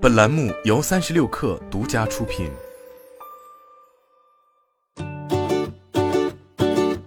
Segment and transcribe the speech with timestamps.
[0.00, 2.48] 本栏目由三十六氪独家出品。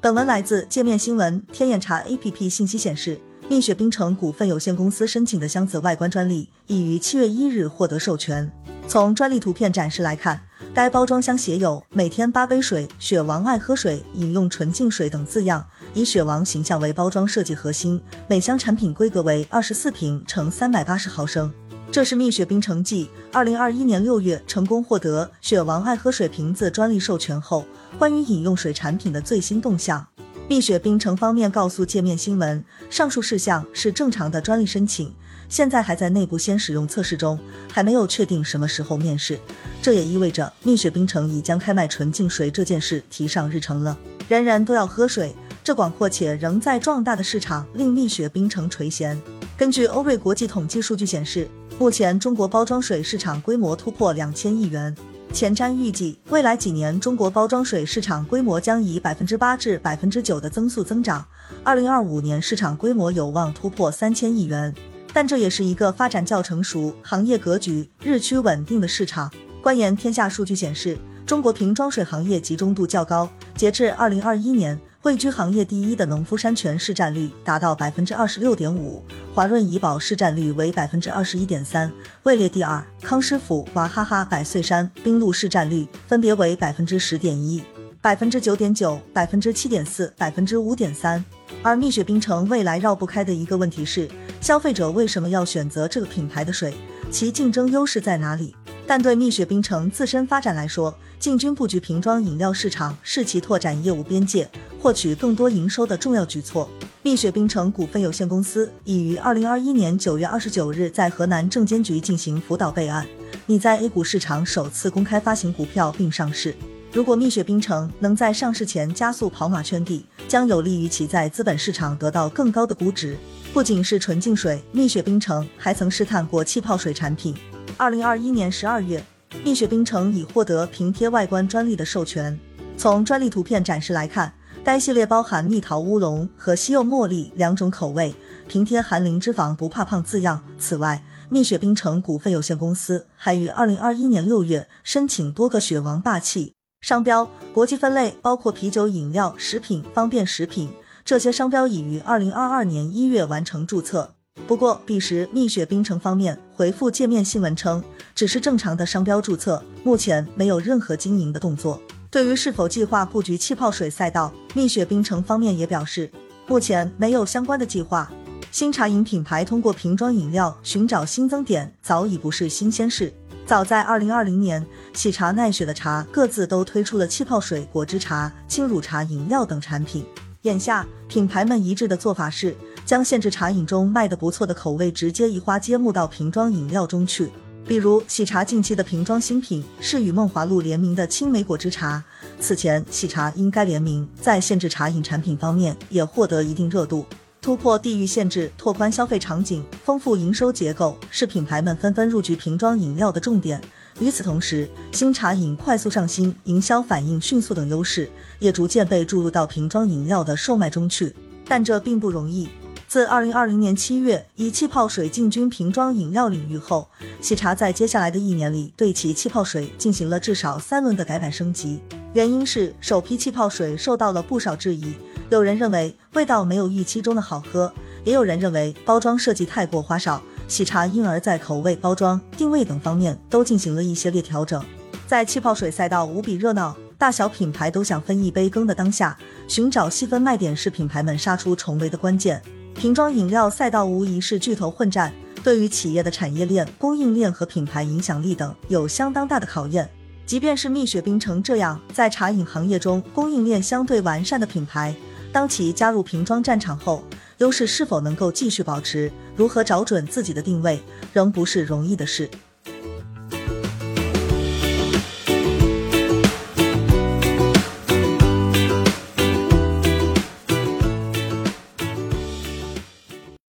[0.00, 1.40] 本文来自界面新闻。
[1.52, 8.50] 天眼查 APP 信息显示，蜜雪冰城股份有限公司申请的箱子外观专利已于七月一日获得授权。
[8.88, 10.40] 从专利图片展示来看，
[10.74, 15.64] 该包装箱写有“每天八杯水，雪王爱喝水，饮用纯净水”等字样，
[15.94, 18.02] 以雪王形象为包装设计核心。
[18.26, 21.52] 每箱产品规格为二十四瓶乘三百八十毫升。
[21.92, 27.66] 这是蜜雪冰城继二零二一年六月成功获得“雪王爱喝水”瓶子专利授权后，
[27.98, 30.06] 关于饮用水产品的最新动向。
[30.46, 35.12] 蜜雪冰城方面告诉界面新闻，上述事项是正常的专利申请，
[35.48, 37.36] 现在还在内部先使用测试中，
[37.72, 39.36] 还没有确定什么时候面世。
[39.82, 43.98] 这也意味着蜜雪冰城已将开卖纯净水这件事提上日程了。
[44.28, 49.16] 人人都要喝水，这广阔且仍在壮大的市场令蜜雪冰城垂涎。
[49.60, 51.46] 根据欧瑞国际统计数据显示。
[51.78, 54.96] 目前，中国包装水市场规模突破两千亿元。
[55.34, 61.22] 前瞻预计，未来几年中国包装水市场规模将以百分之八至百分之九的增速增长。
[61.62, 64.74] 二零二五年市场规模有望突破三千亿元。
[65.12, 69.30] 但这也是一个发展较成熟、行业格局日趋稳定的市场。
[69.60, 73.28] 观研天下数据显示，中国瓶装水行业集中度较高。
[73.54, 74.80] 截至二零二一年。
[75.02, 79.02] 位居行业第一的农夫山泉市占率达到百分之二十六点五，
[79.34, 81.90] 华润怡宝市占率为百分之二十一点三，
[82.24, 82.84] 位列第二。
[83.00, 87.64] 康师傅、娃哈哈、百岁山、冰露市占率分别为百分之十点一、
[88.02, 91.24] 百分之九点九、百分之七点四、百分之五点三。
[91.62, 94.06] 而蜜雪冰城未来绕不开的一个问题是，
[94.38, 96.74] 消费者为什么要选择这个品牌的水？
[97.10, 98.54] 其竞争优势在哪里？
[98.90, 104.50] 但对蜜雪冰城自身发展来说，进军布局瓶装饮料市场是其拓展业务边界。
[104.80, 106.68] 获取更多营收的重要举措。
[107.02, 113.06] 蜜雪冰城股份有限公司已于二零二一年九月二十九日在河南证监局进行辅导备案，
[113.46, 116.52] 拟在 A 股市场首次公开发行股票并上市。
[116.92, 123.16] 如果蜜雪冰城能在上市前加速跑马圈地，将有利于其在资本市场得到更高的估值。
[123.52, 127.32] 不仅是纯净水，蜜雪冰城还曾试探过气泡水产品。
[127.76, 129.02] 二零二一年十二月，
[129.44, 132.38] 蜜雪冰城已获得平贴外观专利的授权。
[132.76, 134.32] 从专利图片展示来看。
[134.62, 138.14] 该系列包含蜜桃乌龙和西柚茉莉两种口味，
[138.46, 140.42] 平贴含零脂肪不怕胖字样。
[140.58, 146.52] 此外，蜜雪冰城股份有限公司还于二零二一年六月申请多个“雪王霸气”
[146.82, 150.70] 商标，国际分类包括啤酒、饮料、食品、方便食品。
[151.06, 154.12] 这些商标已于二零二二年一月完成注册。
[154.50, 157.82] 不过，彼时蜜雪冰城方面回复界面新闻称，
[158.16, 161.80] 只是正常的商标注册，目前没有任何经营的动作。
[162.10, 166.10] 对于是否计划布局气泡水赛道，蜜雪冰城方面也表示，
[166.48, 168.10] 目前没有相关的计划。
[168.50, 173.12] 新茶饮品牌通过瓶装饮料寻找新增点，早已不是新鲜事。
[173.46, 180.04] 早在二零二零年，喜茶、奈雪的茶各自都推出了气泡水、果汁茶、轻乳茶饮料等产品。
[180.42, 182.56] 眼下，品牌们一致的做法是，
[182.90, 187.30] 将限制茶饮中卖得不错的口味直接移花接木到瓶装饮料中去。
[187.64, 192.02] 比如喜茶近期的瓶装新品是与梦华录联名的青梅果汁茶。
[192.40, 197.06] 此前喜茶因该联名，在限制茶饮产品方面也获得一定热度。
[197.40, 203.62] 突破地域限制，拓宽消费场景，丰富营收结构，是品牌们纷纷入局瓶装饮料的重点。
[204.00, 211.14] 与此同时，新茶饮快速上新、营销反应迅速等优势，也逐渐被注入到瓶装饮料的售卖中去。
[211.46, 212.48] 但这并不容易。
[212.90, 216.88] 自二零二零年七月以气泡水进军瓶装饮料领域后，
[217.20, 221.80] 喜茶在接下来的一年里对其气泡水进行了至少三轮的改版升级。
[222.14, 224.94] 原因是首批气泡水受到了不少质疑，
[225.30, 230.20] 有人认为味道没有预期中的好喝，也有人认为包装设计太过花哨。
[230.48, 234.60] 喜茶因而在口味、包装、定位等方面都进行了一系列调整。
[235.06, 242.42] 在气泡水赛道无比热闹，大小品牌都想分一杯羹的当下，寻找细分卖点是品牌们杀出重围的关键。
[242.80, 245.12] 瓶装饮料赛道无疑是巨头混战，
[245.44, 249.86] 对于企业的产业链、供应链和品牌影响力等有相当大的考验。
[250.24, 254.94] 即便是蜜雪冰城这样在茶饮行业中供应链相对完善的品牌，
[255.30, 257.04] 当其加入瓶装战场后，
[257.36, 260.80] 优势是否能够继续保持，如何找准自己的定位，
[261.12, 262.30] 仍不是容易的事。